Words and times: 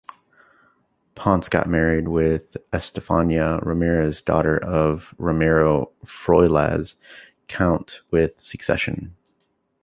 Ponce 1.13 1.47
got 1.47 1.67
married 1.69 2.07
with 2.07 2.57
Estefania 2.73 3.59
Ramirez, 3.61 4.19
daughter 4.19 4.57
of 4.63 5.13
Ramiro 5.19 5.91
Froilaz 6.07 6.95
count 7.47 8.01
with 8.09 8.41
succession. 8.41 9.15